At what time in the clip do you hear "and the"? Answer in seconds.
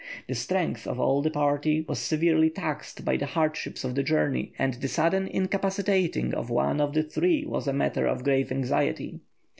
4.57-4.87